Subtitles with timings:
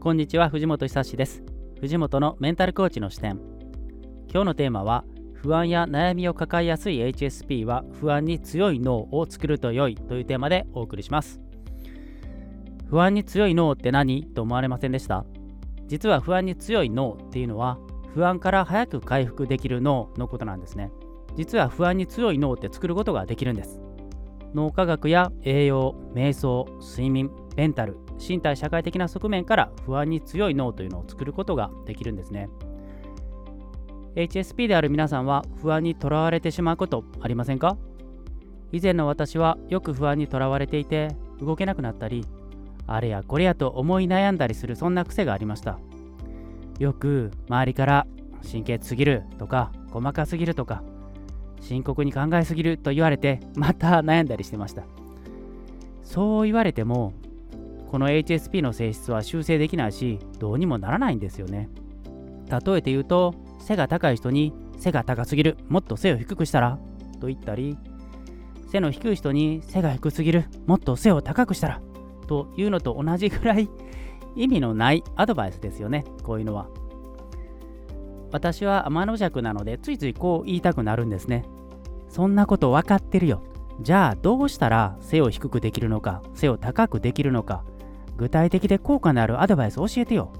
[0.00, 1.42] こんにちは藤本久志です。
[1.80, 3.40] 藤本のメンタルコーチの視点。
[4.32, 11.40] 今日のテーマは不安や悩みを抱えやすい HSP は不安に強い脳を作ると良いというテーマでお送りします。
[12.88, 14.24] 不安に強い脳って何？
[14.24, 15.24] と思われませんでした？
[15.88, 17.78] 実は不安に強い脳っていうのは
[18.14, 20.92] 不安から早く回復できる脳のことなんですね。
[21.36, 23.80] 実は不安に強い脳って作ることができるんです。
[24.54, 32.48] 脳科学や栄養瞑想睡眠メンタル身体社会的な側面から不安に強い脳というのを作ることができるんですね。
[34.16, 37.76] HSP である皆さんは不安にとらわれてしまうことありませんか？
[38.72, 42.26] 以前の私はよく不安にとらわれていて動けなくなったり
[42.86, 45.78] あれやこれやと思い悩んだりするそんな癖がありました。
[46.78, 48.06] よく周りから
[48.50, 50.82] 神経すぎるとか細かすぎるとか
[51.60, 54.84] 深刻に考えすぎると言われてまた悩んだりしてました。
[56.02, 57.12] そう言われても
[57.90, 61.68] この HSP の性質は修正できないしどうにもならないんですよね。
[62.50, 65.56] 例えて言うと背が高い人に背が高すぎる。
[65.68, 66.78] もっと背を低くしたら
[67.20, 67.78] と言ったり
[68.70, 70.44] 背の低い人に背が低すぎる。
[70.66, 71.80] もっと背を高くしたら
[72.26, 73.68] というのと同じぐらい
[74.36, 76.04] 意味のないアドバイスですよね。
[76.22, 76.68] こういうのは。
[78.30, 81.44] 私は天の弱なのでついついこう言いたくなるんですね。
[82.10, 83.42] そんなこと分かってるよ。
[83.80, 87.64] じゃあどうしたら背を低くできるのか背を高くできるのか
[88.18, 90.32] 具体的で効果のあるアドバイスを教えてよ。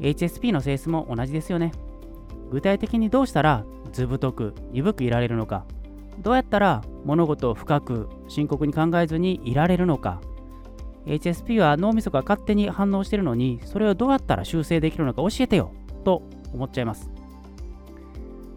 [0.00, 1.72] HSP の性質も同じですよね。
[2.50, 5.64] 具体的にどうしたら図太く鈍くいられるのか。
[6.18, 10.20] どうやったら物事を深く深刻に考えずにいられるのか。
[11.06, 15.72] HSP は脳みそが勝手に反応してるのにそれをどうやったら修正できるのか教えてよ。
[16.04, 17.10] と思っちゃいます。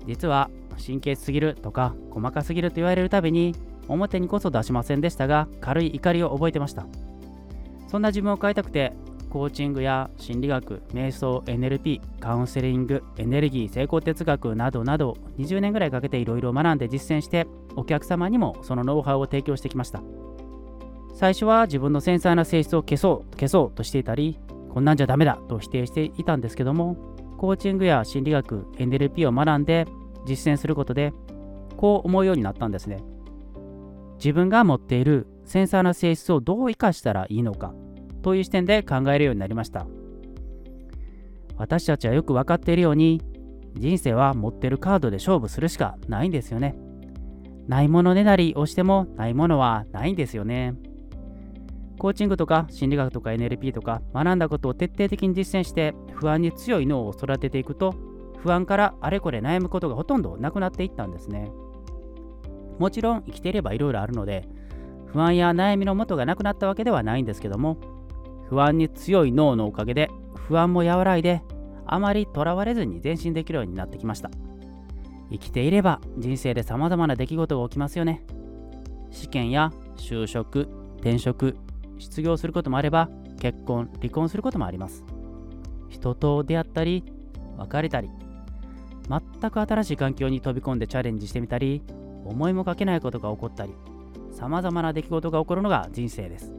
[0.08, 0.50] 実は
[0.84, 3.56] 神経質すぎるとか細かすぎると言われるたびに
[3.88, 6.88] 表にこそ出しませんでしたが軽い怒りを覚えてました。
[7.88, 8.94] そんな自分を変えたくて
[9.30, 17.46] コーチングや心理学、瞑想、NLP、カウンセリング、エネルギー、成功哲学などなど20年ぐらいかけていろいろ学んで実践して
[17.76, 20.02] お客様にもそのノウハウを提供してきました。
[21.14, 24.40] 最初は自分の繊細な性質を消そう消そうとしていたり
[24.70, 26.96] こんなんじゃダメだと否定していたんですけども
[27.40, 29.88] コーチングや心理学 NLP を学んで
[30.28, 31.14] 実践することで
[31.76, 33.04] こう思うようになったんですね。
[34.18, 37.74] 自分が持っている繊細な性質をどう生かしたらいいのか
[38.22, 39.88] という視点で考えるようになりました。
[41.58, 43.22] 私たちはよく分かっているように
[43.74, 46.76] 人生は持ってるカードで勝負するしかないんですよね。
[47.68, 50.76] ないものねだりをしてもないものはないんですよね。
[51.98, 57.96] コーチングとか心理学とか NLP とか学んだことを徹底的に実践して不安に強い脳を育てていくと
[58.38, 61.52] 不安からあれこれ悩むことがほとんどなくなっていったんですね。
[62.78, 64.48] もちろん生きていればいろいろあるので
[65.14, 67.78] 不安や悩みの元がなくなったわけではないんですけども
[68.50, 71.42] 不安に強い脳のおかげで不安も和らいで
[71.86, 74.30] あまりとらわれずに前進できるようになってきました。
[75.30, 78.24] 生きていれば人生で様々な出来事が起きますよね。
[79.12, 80.68] 試験や就職
[81.00, 81.56] 転職
[81.98, 85.04] 失業することもあれば結婚離婚することもあります。
[85.90, 87.04] 人と出会ったり
[87.58, 88.10] 別れたり
[89.10, 91.82] 全く新しい環境に飛び込んでチャレンジしてみたり
[92.26, 93.74] 思いもかけないことが起こったり
[94.38, 96.54] 様々な出来事が起こるのが人生です。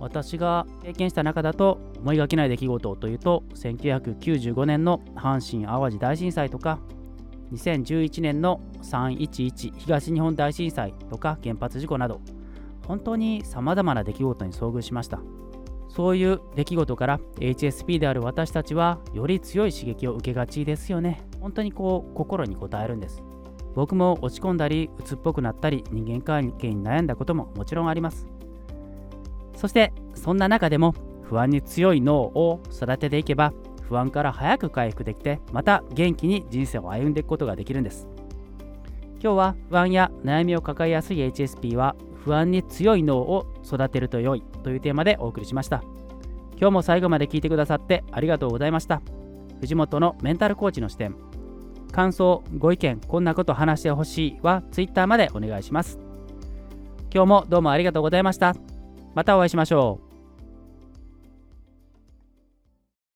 [0.00, 6.80] 私が経験した中だと思いがけない出来事というと1995年の阪神・淡路大震災とか
[7.52, 12.20] 2011年の311東日本大震災とか原発事故など
[12.88, 15.20] 本当に様々な出来事に遭遇しました。
[15.88, 21.22] そういう出来事から HSP である私たちはより強い刺激を受けがちですよね。
[21.38, 23.22] 本当にこう心に応えるんです。
[23.74, 28.26] 僕も落ち込んだり鬱っぽくなったり人間関係に悩んだことももちろんあります。
[29.56, 33.52] そしてそんな中でも不安に強い脳を育てていけば
[33.88, 38.08] 不安から早く回復できてまた元気に人生を歩んでいくことができるんです。
[39.22, 41.94] 今日は不安や悩みを抱えやすい HSP は
[42.24, 45.82] 不安に強い脳を育てると良いというテーマでお送りしました。
[46.56, 49.00] 今日も最後まで聞いてくださってありがとうございました。
[49.60, 51.31] 藤本のメンタルコーチの視点。
[51.92, 55.98] 感想ご意見こんなこと話してほしいは Twitter までお願いします。
[57.14, 58.56] 今日もどうもありがとうございました。
[59.14, 60.11] またお会いしましょう。